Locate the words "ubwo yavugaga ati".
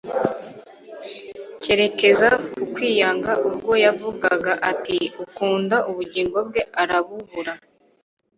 3.47-4.97